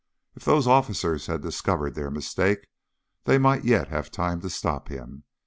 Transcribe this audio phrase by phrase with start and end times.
[0.33, 2.65] If those officers had discovered their mistake,
[3.25, 5.25] they might yet have time to stop him.